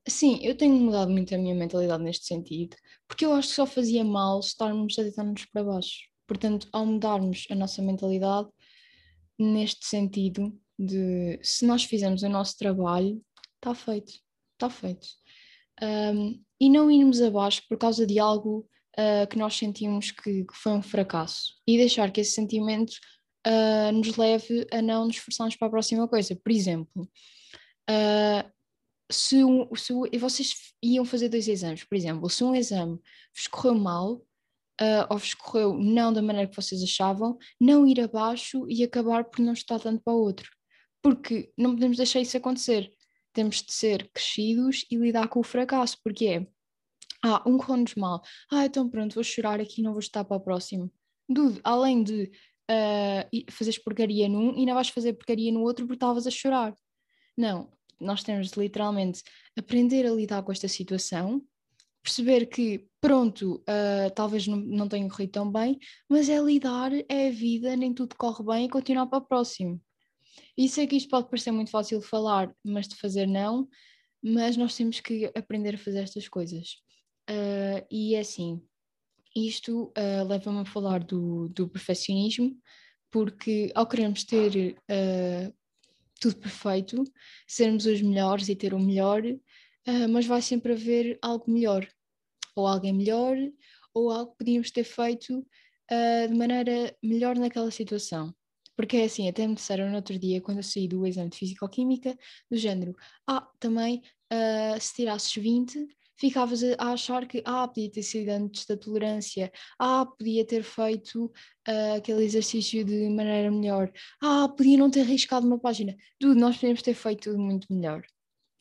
sim, 0.07 0.39
eu 0.43 0.55
tenho 0.55 0.75
mudado 0.75 1.11
muito 1.11 1.33
a 1.33 1.37
minha 1.37 1.55
mentalidade 1.55 2.03
neste 2.03 2.25
sentido, 2.25 2.75
porque 3.07 3.25
eu 3.25 3.33
acho 3.33 3.49
que 3.49 3.55
só 3.55 3.65
fazia 3.65 4.03
mal 4.03 4.39
estarmos 4.39 4.97
a 4.99 5.03
deitar-nos 5.03 5.45
para 5.45 5.63
baixo. 5.63 6.07
Portanto, 6.27 6.67
ao 6.71 6.85
mudarmos 6.85 7.47
a 7.51 7.55
nossa 7.55 7.81
mentalidade 7.81 8.49
neste 9.39 9.85
sentido 9.85 10.57
de 10.77 11.39
se 11.43 11.65
nós 11.65 11.83
fizermos 11.83 12.23
o 12.23 12.29
nosso 12.29 12.57
trabalho, 12.57 13.21
está 13.55 13.73
feito, 13.75 14.13
está 14.53 14.69
feito. 14.69 15.07
Um, 15.81 16.41
e 16.59 16.69
não 16.69 16.89
irmos 16.89 17.21
abaixo 17.21 17.61
por 17.67 17.77
causa 17.77 18.05
de 18.05 18.19
algo 18.19 18.67
uh, 18.97 19.27
que 19.29 19.37
nós 19.37 19.55
sentimos 19.55 20.11
que, 20.11 20.45
que, 20.45 20.55
foi 20.55 20.73
um 20.73 20.81
fracasso 20.81 21.55
e 21.67 21.77
deixar 21.77 22.11
que 22.11 22.21
esse 22.21 22.31
sentimento 22.31 22.93
uh, 23.47 23.91
nos 23.91 24.15
leve 24.15 24.67
a 24.71 24.81
não 24.81 25.05
nos 25.05 25.17
esforçarmos 25.17 25.55
para 25.55 25.67
a 25.67 25.71
próxima 25.71 26.07
coisa. 26.07 26.35
Por 26.35 26.51
exemplo, 26.51 27.09
uh, 27.89 28.51
se, 29.11 29.37
se 29.77 30.17
vocês 30.17 30.53
iam 30.81 31.05
fazer 31.05 31.29
dois 31.29 31.47
exames, 31.47 31.83
por 31.83 31.95
exemplo, 31.95 32.29
se 32.29 32.43
um 32.43 32.55
exame 32.55 32.99
vos 33.35 33.47
correu 33.47 33.75
mal, 33.75 34.25
uh, 34.81 35.05
ou 35.09 35.17
vos 35.17 35.33
correu 35.33 35.77
não 35.77 36.11
da 36.11 36.21
maneira 36.21 36.49
que 36.49 36.55
vocês 36.55 36.81
achavam, 36.81 37.37
não 37.59 37.87
ir 37.87 38.01
abaixo 38.01 38.65
e 38.69 38.83
acabar 38.83 39.25
por 39.25 39.39
não 39.39 39.53
estar 39.53 39.79
tanto 39.79 40.01
para 40.03 40.13
o 40.13 40.21
outro. 40.21 40.49
Porque 41.01 41.51
não 41.57 41.73
podemos 41.73 41.97
deixar 41.97 42.21
isso 42.21 42.37
acontecer. 42.37 42.91
Temos 43.33 43.61
de 43.61 43.73
ser 43.73 44.09
crescidos 44.13 44.85
e 44.89 44.95
lidar 44.95 45.27
com 45.27 45.39
o 45.39 45.43
fracasso, 45.43 45.97
porque 46.03 46.25
é, 46.27 46.47
ah, 47.23 47.41
um 47.45 47.57
correu-nos 47.57 47.95
mal, 47.95 48.21
ah, 48.51 48.65
então 48.65 48.89
pronto, 48.89 49.15
vou 49.15 49.23
chorar 49.23 49.59
aqui 49.59 49.81
não 49.81 49.91
vou 49.91 49.99
estar 49.99 50.23
para 50.23 50.37
o 50.37 50.41
próximo. 50.41 50.91
Dude, 51.27 51.59
além 51.63 52.03
de 52.03 52.29
uh, 52.69 53.51
fazeres 53.51 53.81
porcaria 53.81 54.27
num 54.29 54.53
e 54.55 54.59
ainda 54.59 54.73
vais 54.73 54.89
fazer 54.89 55.13
porcaria 55.13 55.51
no 55.51 55.61
outro 55.61 55.85
porque 55.85 55.95
estavas 55.95 56.27
a 56.27 56.31
chorar. 56.31 56.75
Não, 57.37 57.71
nós 57.99 58.23
temos 58.23 58.51
de 58.51 58.59
literalmente 58.59 59.23
aprender 59.57 60.05
a 60.05 60.11
lidar 60.11 60.43
com 60.43 60.51
esta 60.51 60.67
situação, 60.67 61.43
perceber 62.03 62.47
que, 62.47 62.85
pronto, 62.99 63.63
uh, 63.67 64.13
talvez 64.13 64.45
não, 64.45 64.57
não 64.57 64.87
tenha 64.87 65.07
corrido 65.09 65.31
tão 65.31 65.51
bem, 65.51 65.79
mas 66.09 66.29
é 66.29 66.39
lidar, 66.39 66.91
é 67.09 67.27
a 67.27 67.31
vida, 67.31 67.75
nem 67.75 67.93
tudo 67.93 68.15
corre 68.15 68.43
bem 68.43 68.65
e 68.65 68.69
continuar 68.69 69.07
para 69.07 69.19
o 69.19 69.25
próximo. 69.25 69.81
E 70.57 70.67
sei 70.67 70.85
que 70.85 70.95
isto 70.95 71.09
pode 71.09 71.29
parecer 71.29 71.51
muito 71.51 71.71
fácil 71.71 71.99
de 71.99 72.05
falar, 72.05 72.53
mas 72.63 72.87
de 72.87 72.95
fazer 72.95 73.27
não, 73.27 73.67
mas 74.21 74.57
nós 74.57 74.75
temos 74.75 74.99
que 74.99 75.31
aprender 75.35 75.75
a 75.75 75.77
fazer 75.77 75.99
estas 75.99 76.27
coisas. 76.27 76.75
Uh, 77.29 77.85
e 77.89 78.15
é 78.15 78.19
assim, 78.19 78.61
isto 79.35 79.91
uh, 79.97 80.27
leva-me 80.27 80.59
a 80.59 80.65
falar 80.65 81.03
do, 81.03 81.49
do 81.49 81.67
perfeccionismo, 81.67 82.55
porque 83.09 83.71
ao 83.73 83.87
queremos 83.87 84.23
ter 84.23 84.75
uh, 84.75 85.53
tudo 86.19 86.35
perfeito, 86.37 87.03
sermos 87.47 87.85
os 87.85 88.01
melhores 88.01 88.49
e 88.49 88.55
ter 88.55 88.73
o 88.73 88.79
melhor, 88.79 89.23
uh, 89.25 90.09
mas 90.09 90.25
vai 90.25 90.41
sempre 90.41 90.73
haver 90.73 91.17
algo 91.21 91.49
melhor, 91.51 91.87
ou 92.55 92.67
alguém 92.67 92.93
melhor, 92.93 93.35
ou 93.93 94.11
algo 94.11 94.31
que 94.31 94.37
podíamos 94.39 94.71
ter 94.71 94.83
feito 94.83 95.45
de 96.27 96.33
maneira 96.35 96.95
melhor 97.03 97.35
naquela 97.35 97.69
situação. 97.69 98.33
Porque 98.75 98.97
é 98.97 99.03
assim, 99.03 99.29
até 99.29 99.45
me 99.45 99.53
disseram 99.53 99.89
no 99.89 99.97
outro 99.97 100.17
dia, 100.17 100.41
quando 100.41 100.57
eu 100.57 100.63
saí 100.63 100.87
do 100.87 101.05
exame 101.05 101.29
de 101.29 101.37
Físico-Química, 101.37 102.17
do 102.49 102.57
género, 102.57 102.95
ah, 103.27 103.47
também, 103.59 104.01
se 104.79 104.95
tirasses 104.95 105.31
20, 105.35 105.87
ficavas 106.17 106.61
a, 106.63 106.93
achar 106.93 107.27
que, 107.27 107.41
ah, 107.45 107.67
podia 107.67 107.91
ter 107.91 108.03
sido 108.03 108.29
antes 108.29 108.65
da 108.65 108.77
tolerância, 108.77 109.51
ah, 109.79 110.05
podia 110.05 110.45
ter 110.45 110.63
feito 110.63 111.25
uh, 111.25 111.97
aquele 111.97 112.23
exercício 112.23 112.83
de 112.83 113.09
maneira 113.09 113.51
melhor, 113.51 113.91
ah, 114.21 114.47
podia 114.49 114.77
não 114.77 114.89
ter 114.89 115.01
arriscado 115.01 115.45
uma 115.45 115.59
página. 115.59 115.95
Tudo, 116.19 116.39
nós 116.39 116.55
podíamos 116.55 116.81
ter 116.81 116.93
feito 116.93 117.31
tudo 117.31 117.39
muito 117.39 117.71
melhor, 117.73 118.03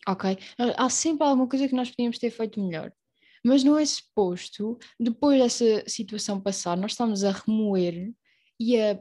ok? 0.07 0.37
Há 0.77 0.89
sempre 0.91 1.27
alguma 1.27 1.49
coisa 1.49 1.69
que 1.69 1.75
nós 1.75 1.91
podíamos 1.91 2.19
ter 2.19 2.31
feito 2.31 2.61
melhor. 2.61 2.93
Mas 3.45 3.65
não 3.65 3.77
é 3.77 3.85
suposto, 3.85 4.79
depois 4.99 5.41
dessa 5.41 5.89
situação 5.89 6.41
passar, 6.41 6.77
nós 6.77 6.93
estamos 6.93 7.25
a 7.25 7.33
remoer 7.33 8.13
e 8.59 8.81
a, 8.81 9.01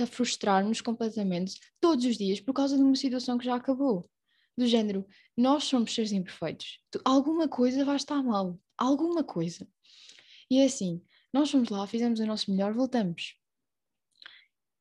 a 0.00 0.06
frustrar-nos 0.06 0.82
completamente 0.82 1.58
todos 1.80 2.04
os 2.04 2.18
dias 2.18 2.40
por 2.40 2.52
causa 2.52 2.76
de 2.76 2.82
uma 2.82 2.94
situação 2.94 3.38
que 3.38 3.46
já 3.46 3.54
acabou. 3.54 4.08
Do 4.56 4.66
género, 4.66 5.06
nós 5.36 5.64
somos 5.64 5.94
seres 5.94 6.12
imperfeitos. 6.12 6.78
Alguma 7.04 7.48
coisa 7.48 7.84
vai 7.84 7.96
estar 7.96 8.22
mal. 8.22 8.58
Alguma 8.78 9.24
coisa. 9.24 9.66
E 10.50 10.60
é 10.60 10.64
assim, 10.64 11.02
nós 11.32 11.50
fomos 11.50 11.68
lá, 11.68 11.86
fizemos 11.86 12.20
o 12.20 12.26
nosso 12.26 12.50
melhor, 12.50 12.72
voltamos. 12.72 13.36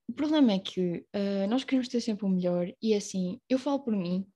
O 0.07 0.13
problema 0.13 0.53
é 0.53 0.59
que 0.59 1.05
uh, 1.15 1.47
nós 1.49 1.63
queremos 1.63 1.87
ter 1.87 2.01
sempre 2.01 2.25
o 2.25 2.29
melhor 2.29 2.71
e 2.81 2.93
é 2.93 2.97
assim, 2.97 3.39
eu 3.49 3.57
falo 3.57 3.79
por 3.79 3.95
mim, 3.95 4.27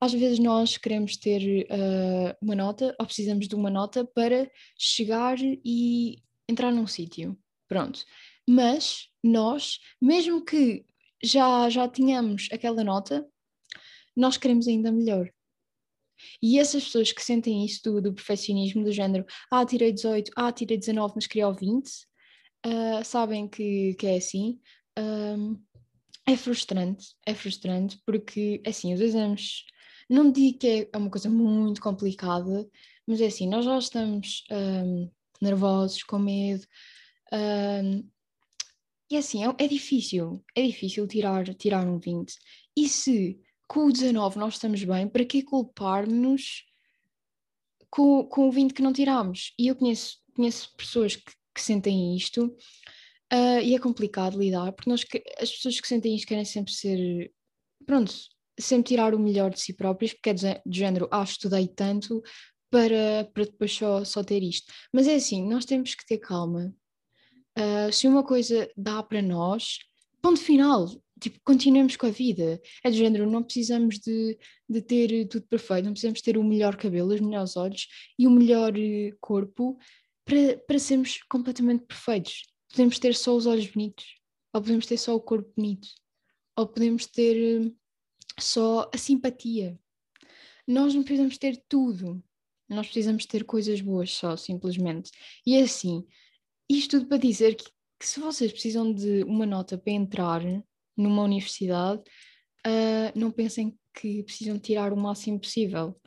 às 0.00 0.12
vezes 0.12 0.40
nós 0.40 0.76
queremos 0.76 1.16
ter 1.16 1.64
uh, 1.66 2.36
uma 2.42 2.56
nota 2.56 2.96
ou 2.98 3.06
precisamos 3.06 3.46
de 3.46 3.54
uma 3.54 3.70
nota 3.70 4.04
para 4.04 4.50
chegar 4.76 5.36
e 5.40 6.20
entrar 6.48 6.72
num 6.72 6.86
sítio. 6.86 7.38
Pronto. 7.68 8.04
Mas 8.48 9.08
nós, 9.22 9.78
mesmo 10.00 10.44
que 10.44 10.84
já, 11.22 11.70
já 11.70 11.88
tínhamos 11.88 12.48
aquela 12.50 12.82
nota, 12.82 13.24
nós 14.16 14.36
queremos 14.36 14.68
ainda 14.68 14.92
melhor. 14.92 15.30
E 16.40 16.58
essas 16.58 16.84
pessoas 16.84 17.10
que 17.10 17.22
sentem 17.22 17.64
isso 17.64 17.82
do, 17.82 18.00
do 18.00 18.12
perfeccionismo, 18.12 18.84
do 18.84 18.92
género, 18.92 19.24
ah, 19.50 19.64
tirei 19.64 19.92
18, 19.92 20.30
ah, 20.36 20.52
tirei 20.52 20.76
19, 20.76 21.14
mas 21.16 21.26
queria 21.26 21.48
o 21.48 21.54
20, 21.54 21.88
uh, 22.66 23.04
sabem 23.04 23.48
que, 23.48 23.94
que 23.94 24.06
é 24.06 24.16
assim. 24.16 24.60
É 26.26 26.36
frustrante, 26.36 27.16
é 27.26 27.34
frustrante, 27.34 28.00
porque, 28.06 28.62
assim, 28.64 28.94
os 28.94 29.00
exames 29.00 29.64
não 30.08 30.30
digo 30.30 30.58
que 30.58 30.88
é 30.92 30.96
uma 30.96 31.10
coisa 31.10 31.28
muito 31.28 31.80
complicada, 31.80 32.68
mas 33.06 33.20
é 33.20 33.26
assim, 33.26 33.48
nós 33.48 33.64
já 33.64 33.76
estamos 33.78 34.44
um, 34.50 35.10
nervosos, 35.40 36.02
com 36.04 36.18
medo, 36.18 36.64
um, 37.32 38.08
e 39.10 39.16
é 39.16 39.18
assim, 39.18 39.44
é, 39.44 39.54
é, 39.58 39.68
difícil, 39.68 40.44
é 40.54 40.62
difícil 40.66 41.06
tirar, 41.06 41.54
tirar 41.54 41.86
um 41.86 41.98
20. 41.98 42.34
E 42.76 42.88
se 42.88 43.38
com 43.72 43.86
o 43.86 43.92
19 43.92 44.38
nós 44.38 44.54
estamos 44.54 44.84
bem, 44.84 45.08
para 45.08 45.24
que 45.24 45.42
culpar-nos 45.42 46.62
com, 47.88 48.22
com 48.26 48.46
o 48.46 48.52
20 48.52 48.74
que 48.74 48.82
não 48.82 48.92
tirámos? 48.92 49.54
E 49.58 49.68
eu 49.68 49.74
conheço, 49.74 50.18
conheço 50.36 50.76
pessoas 50.76 51.16
que, 51.16 51.32
que 51.54 51.60
sentem 51.62 52.14
isto, 52.14 52.54
uh, 53.32 53.60
e 53.62 53.74
é 53.74 53.78
complicado 53.78 54.38
lidar, 54.38 54.72
porque 54.72 54.90
nós, 54.90 55.06
as 55.40 55.50
pessoas 55.50 55.80
que 55.80 55.88
sentem 55.88 56.14
isto 56.14 56.26
querem 56.26 56.44
sempre 56.44 56.70
ser, 56.70 57.32
pronto, 57.86 58.12
sempre 58.60 58.88
tirar 58.88 59.14
o 59.14 59.18
melhor 59.18 59.50
de 59.50 59.58
si 59.58 59.72
próprios, 59.72 60.12
porque 60.12 60.28
é 60.28 60.34
de, 60.34 60.60
género, 60.70 61.08
ah, 61.10 61.22
estudei 61.22 61.66
tanto 61.66 62.22
para, 62.70 63.26
para 63.32 63.44
depois 63.44 63.72
só, 63.72 64.04
só 64.04 64.22
ter 64.22 64.42
isto. 64.42 64.70
Mas 64.92 65.08
é 65.08 65.14
assim, 65.14 65.48
nós 65.48 65.64
temos 65.64 65.94
que 65.94 66.04
ter 66.04 66.18
calma. 66.18 66.74
Uh, 67.58 67.90
se 67.90 68.06
uma 68.06 68.22
coisa 68.22 68.70
dá 68.76 69.02
para 69.02 69.22
nós, 69.22 69.78
ponto 70.20 70.40
final, 70.40 70.90
tipo, 71.22 71.40
continuemos 71.44 71.96
com 71.96 72.06
a 72.06 72.10
vida. 72.10 72.60
É 72.84 72.90
de 72.90 72.98
género, 72.98 73.30
não 73.30 73.42
precisamos 73.42 73.98
de, 73.98 74.36
de 74.68 74.82
ter 74.82 75.26
tudo 75.28 75.46
perfeito, 75.46 75.84
não 75.84 75.92
precisamos 75.92 76.20
ter 76.20 76.36
o 76.36 76.44
melhor 76.44 76.76
cabelo, 76.76 77.14
os 77.14 77.20
melhores 77.20 77.56
olhos 77.56 77.86
e 78.18 78.26
o 78.26 78.30
melhor 78.30 78.76
eh, 78.76 79.12
corpo 79.20 79.78
para, 80.24 80.58
para 80.66 80.78
sermos 80.78 81.22
completamente 81.28 81.84
perfeitos. 81.86 82.42
Podemos 82.70 82.98
ter 82.98 83.14
só 83.14 83.36
os 83.36 83.46
olhos 83.46 83.66
bonitos, 83.68 84.04
ou 84.52 84.60
podemos 84.60 84.86
ter 84.86 84.98
só 84.98 85.14
o 85.14 85.20
corpo 85.20 85.52
bonito, 85.56 85.88
ou 86.56 86.66
podemos 86.66 87.06
ter 87.06 87.36
eh, 87.36 87.72
só 88.40 88.90
a 88.92 88.98
simpatia. 88.98 89.78
Nós 90.66 90.94
não 90.94 91.02
precisamos 91.02 91.38
ter 91.38 91.62
tudo. 91.68 92.22
Nós 92.68 92.86
precisamos 92.86 93.26
ter 93.26 93.44
coisas 93.44 93.80
boas 93.80 94.12
só, 94.12 94.36
simplesmente. 94.36 95.10
E 95.46 95.54
é 95.56 95.62
assim, 95.62 96.04
isto 96.68 96.98
tudo 96.98 97.08
para 97.08 97.18
dizer 97.18 97.54
que, 97.54 97.64
que 98.00 98.08
se 98.08 98.18
vocês 98.18 98.50
precisam 98.50 98.92
de 98.92 99.22
uma 99.24 99.44
nota 99.44 99.76
para 99.76 99.92
entrar 99.92 100.42
numa 101.02 101.22
universidade, 101.22 102.02
uh, 102.66 103.18
não 103.18 103.30
pensem 103.30 103.76
que 103.94 104.22
precisam 104.22 104.58
tirar 104.58 104.92
o 104.92 104.96
máximo 104.96 105.40
possível. 105.40 106.00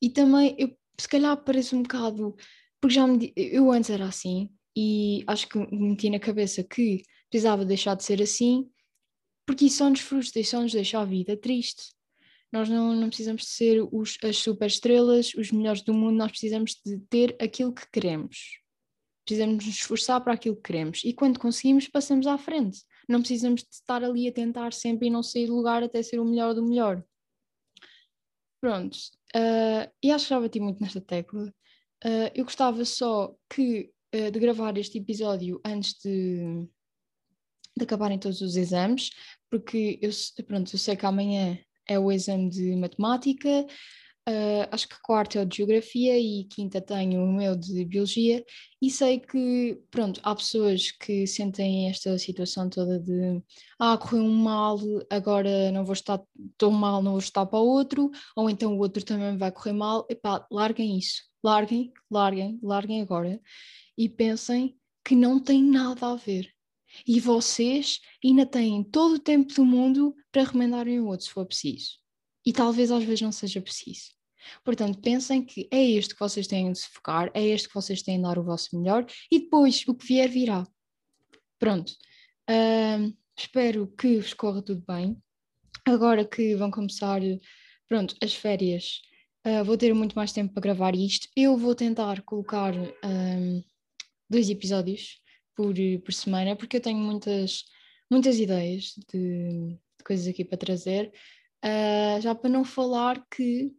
E 0.00 0.08
também, 0.08 0.54
eu, 0.58 0.76
se 0.98 1.08
calhar 1.08 1.36
parece 1.36 1.74
um 1.74 1.82
bocado, 1.82 2.34
porque 2.80 2.94
já 2.94 3.06
me, 3.06 3.32
eu 3.36 3.70
antes 3.70 3.90
era 3.90 4.06
assim, 4.06 4.50
e 4.76 5.22
acho 5.26 5.48
que 5.48 5.58
me 5.58 5.90
meti 5.90 6.08
na 6.08 6.18
cabeça 6.18 6.62
que 6.62 7.02
precisava 7.28 7.64
deixar 7.64 7.94
de 7.94 8.04
ser 8.04 8.22
assim, 8.22 8.68
porque 9.46 9.66
isso 9.66 9.78
só 9.78 9.90
nos 9.90 10.00
frustra 10.00 10.40
e 10.40 10.44
só 10.44 10.60
nos 10.62 10.72
deixa 10.72 11.00
a 11.00 11.04
vida 11.04 11.36
triste. 11.36 11.92
Nós 12.52 12.68
não, 12.68 12.94
não 12.94 13.08
precisamos 13.08 13.42
de 13.42 13.48
ser 13.48 13.88
os, 13.92 14.18
as 14.24 14.36
super 14.38 14.66
estrelas, 14.66 15.34
os 15.34 15.52
melhores 15.52 15.82
do 15.82 15.94
mundo, 15.94 16.16
nós 16.16 16.30
precisamos 16.30 16.80
de 16.84 16.98
ter 17.08 17.36
aquilo 17.40 17.72
que 17.72 17.88
queremos. 17.90 18.60
Precisamos 19.24 19.64
nos 19.64 19.74
esforçar 19.76 20.20
para 20.22 20.34
aquilo 20.34 20.56
que 20.56 20.62
queremos 20.62 21.02
e 21.04 21.12
quando 21.12 21.38
conseguimos, 21.38 21.86
passamos 21.86 22.26
à 22.26 22.36
frente. 22.36 22.80
Não 23.10 23.18
precisamos 23.18 23.62
de 23.64 23.74
estar 23.74 24.04
ali 24.04 24.28
a 24.28 24.32
tentar 24.32 24.72
sempre 24.72 25.08
e 25.08 25.10
não 25.10 25.20
sair 25.20 25.48
do 25.48 25.56
lugar 25.56 25.82
até 25.82 26.00
ser 26.00 26.20
o 26.20 26.24
melhor 26.24 26.54
do 26.54 26.64
melhor. 26.64 27.04
Pronto, 28.60 28.96
uh, 29.34 29.90
e 30.00 30.12
acho 30.12 30.26
que 30.26 30.30
já 30.30 30.38
bati 30.38 30.60
muito 30.60 30.80
nesta 30.80 31.00
tecla. 31.00 31.52
Uh, 32.04 32.30
eu 32.32 32.44
gostava 32.44 32.84
só 32.84 33.34
que, 33.52 33.90
uh, 34.14 34.30
de 34.30 34.38
gravar 34.38 34.78
este 34.78 34.98
episódio 34.98 35.60
antes 35.64 35.94
de, 36.04 36.68
de 37.76 37.82
acabarem 37.82 38.16
todos 38.16 38.40
os 38.42 38.54
exames, 38.54 39.10
porque 39.50 39.98
eu, 40.00 40.10
pronto, 40.46 40.72
eu 40.72 40.78
sei 40.78 40.94
que 40.94 41.04
amanhã 41.04 41.58
é 41.88 41.98
o 41.98 42.12
exame 42.12 42.48
de 42.48 42.76
matemática, 42.76 43.66
uh, 44.28 44.68
acho 44.70 44.88
que 44.88 45.00
quarto 45.02 45.38
é 45.38 45.42
o 45.42 45.46
de 45.46 45.56
geografia 45.58 46.18
e 46.18 46.44
quinta 46.44 46.80
tenho 46.80 47.22
o 47.22 47.32
meu 47.32 47.56
de 47.56 47.84
biologia, 47.84 48.44
e 48.80 48.90
sei 48.90 49.18
que, 49.20 49.80
pronto, 49.90 50.20
há 50.22 50.34
pessoas 50.34 50.90
que 50.92 51.26
sentem 51.26 51.88
esta 51.88 52.18
situação 52.18 52.68
toda 52.68 52.98
de 52.98 53.42
ah, 53.78 53.96
correu 53.98 54.24
um 54.24 54.34
mal, 54.34 54.78
agora 55.10 55.70
não 55.72 55.84
vou 55.84 55.94
estar 55.94 56.20
tão 56.58 56.70
mal, 56.70 57.02
não 57.02 57.12
vou 57.12 57.20
estar 57.20 57.46
para 57.46 57.58
o 57.58 57.66
outro, 57.66 58.10
ou 58.36 58.48
então 58.50 58.76
o 58.76 58.78
outro 58.78 59.04
também 59.04 59.36
vai 59.36 59.52
correr 59.52 59.72
mal, 59.72 60.06
epá, 60.10 60.46
larguem 60.50 60.98
isso, 60.98 61.22
larguem, 61.42 61.92
larguem, 62.10 62.58
larguem 62.62 63.00
agora 63.02 63.40
e 63.96 64.08
pensem 64.08 64.76
que 65.04 65.14
não 65.14 65.40
tem 65.40 65.62
nada 65.62 66.12
a 66.12 66.16
ver 66.16 66.50
e 67.06 67.20
vocês 67.20 68.00
ainda 68.24 68.46
têm 68.46 68.82
todo 68.82 69.14
o 69.14 69.18
tempo 69.18 69.52
do 69.54 69.64
mundo 69.64 70.14
para 70.32 70.44
remendarem 70.44 71.00
o 71.00 71.06
outro 71.06 71.26
se 71.26 71.32
for 71.32 71.46
preciso. 71.46 71.99
E 72.44 72.52
talvez 72.52 72.90
às 72.90 73.04
vezes 73.04 73.20
não 73.22 73.32
seja 73.32 73.60
preciso. 73.60 74.10
Portanto, 74.64 75.00
pensem 75.00 75.44
que 75.44 75.68
é 75.70 75.82
este 75.82 76.14
que 76.14 76.20
vocês 76.20 76.46
têm 76.46 76.72
de 76.72 76.78
se 76.78 76.88
focar, 76.88 77.30
é 77.34 77.44
este 77.44 77.68
que 77.68 77.74
vocês 77.74 78.02
têm 78.02 78.16
de 78.16 78.22
dar 78.22 78.38
o 78.38 78.44
vosso 78.44 78.78
melhor 78.78 79.06
e 79.30 79.40
depois 79.40 79.84
o 79.86 79.94
que 79.94 80.06
vier 80.06 80.28
virá. 80.28 80.66
Pronto. 81.58 81.92
Uh, 82.48 83.14
espero 83.36 83.86
que 83.98 84.18
vos 84.18 84.32
corra 84.32 84.62
tudo 84.62 84.82
bem. 84.86 85.16
Agora 85.86 86.24
que 86.24 86.54
vão 86.54 86.70
começar, 86.70 87.20
pronto, 87.88 88.14
as 88.22 88.34
férias, 88.34 89.00
uh, 89.46 89.64
vou 89.64 89.76
ter 89.76 89.94
muito 89.94 90.14
mais 90.14 90.32
tempo 90.32 90.52
para 90.54 90.62
gravar 90.62 90.94
isto. 90.94 91.28
Eu 91.36 91.56
vou 91.56 91.74
tentar 91.74 92.22
colocar 92.22 92.72
dois 94.28 94.48
episódios 94.48 95.20
por, 95.54 95.74
por 96.04 96.12
semana, 96.12 96.56
porque 96.56 96.76
eu 96.76 96.80
tenho 96.80 96.98
muitas, 96.98 97.64
muitas 98.10 98.38
ideias 98.38 98.94
de, 99.12 99.76
de 99.98 100.04
coisas 100.04 100.26
aqui 100.26 100.44
para 100.44 100.56
trazer. 100.56 101.12
Uh, 101.64 102.20
já 102.20 102.34
para 102.34 102.48
não 102.48 102.64
falar 102.64 103.24
que 103.30 103.70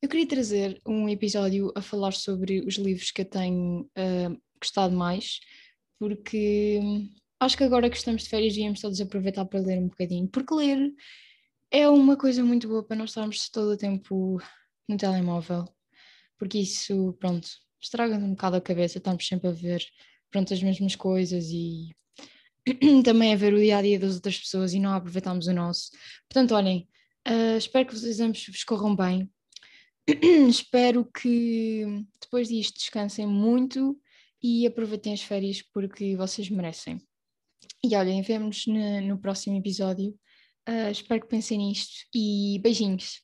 eu 0.00 0.08
queria 0.08 0.26
trazer 0.26 0.80
um 0.86 1.08
episódio 1.08 1.72
a 1.74 1.82
falar 1.82 2.12
sobre 2.12 2.60
os 2.60 2.76
livros 2.76 3.10
que 3.10 3.22
eu 3.22 3.26
tenho 3.26 3.82
uh, 3.82 4.40
gostado 4.60 4.96
mais, 4.96 5.40
porque 5.98 6.80
acho 7.40 7.56
que 7.56 7.64
agora 7.64 7.90
que 7.90 7.96
estamos 7.96 8.22
de 8.22 8.28
férias 8.28 8.56
íamos 8.56 8.80
todos 8.80 9.00
aproveitar 9.00 9.44
para 9.44 9.60
ler 9.60 9.78
um 9.78 9.88
bocadinho, 9.88 10.28
porque 10.28 10.54
ler 10.54 10.94
é 11.70 11.88
uma 11.88 12.16
coisa 12.16 12.42
muito 12.42 12.68
boa 12.68 12.82
para 12.82 12.96
não 12.96 13.04
estarmos 13.04 13.48
todo 13.50 13.72
o 13.72 13.76
tempo 13.76 14.40
no 14.88 14.96
telemóvel, 14.96 15.64
porque 16.38 16.58
isso, 16.58 17.14
pronto, 17.18 17.48
estraga 17.80 18.16
um 18.16 18.30
bocado 18.30 18.56
a 18.56 18.60
cabeça, 18.60 18.98
estamos 18.98 19.26
sempre 19.26 19.48
a 19.48 19.52
ver 19.52 19.84
pronto, 20.30 20.52
as 20.52 20.62
mesmas 20.62 20.94
coisas 20.94 21.46
e 21.50 21.94
também 23.04 23.32
a 23.32 23.36
ver 23.36 23.54
o 23.54 23.58
dia 23.58 23.78
a 23.78 23.82
dia 23.82 23.98
das 23.98 24.14
outras 24.14 24.38
pessoas 24.38 24.72
e 24.74 24.80
não 24.80 24.92
aproveitamos 24.92 25.46
o 25.46 25.52
nosso. 25.52 25.90
Portanto, 26.28 26.54
olhem, 26.54 26.88
uh, 27.28 27.56
espero 27.56 27.88
que 27.88 27.94
os 27.94 28.04
exames 28.04 28.46
vos 28.46 28.64
corram 28.64 28.94
bem. 28.94 29.30
espero 30.48 31.04
que 31.04 31.84
depois 32.20 32.48
disto 32.48 32.78
descansem 32.78 33.26
muito 33.26 34.00
e 34.42 34.66
aproveitem 34.66 35.12
as 35.12 35.22
férias 35.22 35.62
porque 35.62 36.16
vocês 36.16 36.48
merecem. 36.48 37.00
E 37.84 37.94
olhem, 37.94 38.22
vemos 38.22 38.66
no, 38.66 39.00
no 39.02 39.18
próximo 39.18 39.56
episódio. 39.56 40.10
Uh, 40.68 40.90
espero 40.90 41.20
que 41.22 41.28
pensem 41.28 41.58
nisto 41.58 42.06
e 42.14 42.58
beijinhos. 42.62 43.22